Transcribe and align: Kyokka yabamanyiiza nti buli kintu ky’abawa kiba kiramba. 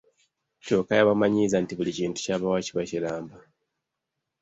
Kyokka 0.65 0.93
yabamanyiiza 0.99 1.57
nti 1.59 1.73
buli 1.77 1.91
kintu 1.97 2.17
ky’abawa 2.23 2.59
kiba 2.65 2.83
kiramba. 2.89 3.37